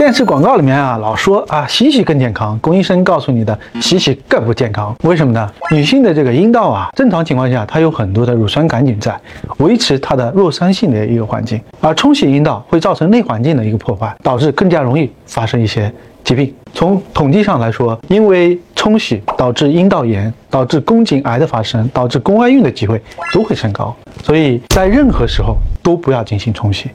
[0.00, 4.96] 电视广告里面啊老说啊洗洗更健康龚医生告诉你的洗洗更不健康。
[5.02, 5.46] 为什么呢？
[5.70, 9.14] 女性的这个阴道啊正常情况下它有很多的乳酸杆菌在
[9.58, 15.92] 维持它的弱酸性的一个环境而冲洗阴道会造成内环境的一个破坏导致更加容易发生一些
[16.24, 16.50] 疾病。
[16.72, 22.98] 从统计上来说因为冲洗导致阴道炎导致宫颈癌的发生导致宫外孕的机会
[23.34, 23.94] 都会升高
[24.24, 26.88] 所以在任何时候都不要进行冲洗